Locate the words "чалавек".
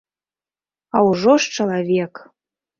1.55-2.13